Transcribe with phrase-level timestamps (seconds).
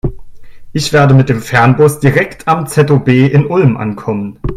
[0.73, 4.39] Ich werde mit dem Fernbus direkt am ZOB in Ulm ankommen.